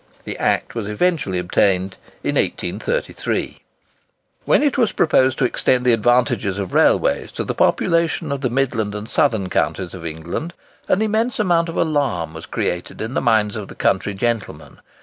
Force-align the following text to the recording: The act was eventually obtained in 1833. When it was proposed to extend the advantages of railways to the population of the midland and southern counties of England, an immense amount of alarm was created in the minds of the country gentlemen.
The 0.23 0.35
act 0.39 0.73
was 0.73 0.87
eventually 0.87 1.37
obtained 1.37 1.95
in 2.23 2.33
1833. 2.33 3.59
When 4.45 4.63
it 4.63 4.75
was 4.75 4.93
proposed 4.93 5.37
to 5.37 5.45
extend 5.45 5.85
the 5.85 5.93
advantages 5.93 6.57
of 6.57 6.73
railways 6.73 7.31
to 7.33 7.43
the 7.43 7.53
population 7.53 8.31
of 8.31 8.41
the 8.41 8.49
midland 8.49 8.95
and 8.95 9.07
southern 9.07 9.47
counties 9.47 9.93
of 9.93 10.03
England, 10.03 10.55
an 10.87 11.03
immense 11.03 11.37
amount 11.37 11.69
of 11.69 11.77
alarm 11.77 12.33
was 12.33 12.47
created 12.47 12.99
in 12.99 13.13
the 13.13 13.21
minds 13.21 13.55
of 13.55 13.67
the 13.67 13.75
country 13.75 14.15
gentlemen. 14.15 14.79